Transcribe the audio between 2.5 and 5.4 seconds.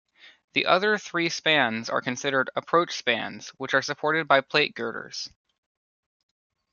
approach spans, which are supported by plate girders.